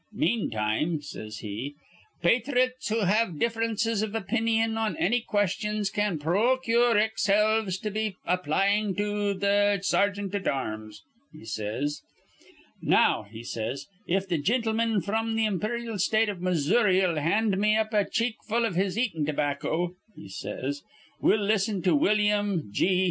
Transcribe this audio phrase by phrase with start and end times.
[0.11, 1.75] 'Meantime,' says he,
[2.23, 8.15] 'pathrites who have differences iv opinyon on anny questions can pro cure ex helves be
[8.27, 12.01] applyin' to th' sergeant at arms,' he says.
[12.81, 17.93] 'Now,' he says, 'if th' gintleman fr'm th' imperyal State of Mizzoury'll hand me up
[17.93, 20.81] a cheek full iv his eatin' tobacco,' he says,
[21.21, 22.99] 'we'll listen to Willyum G.